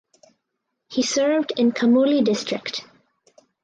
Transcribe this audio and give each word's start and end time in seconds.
He 0.87 1.03
served 1.03 1.51
in 1.57 1.73
Kamuli 1.73 2.25
District. 2.25 2.83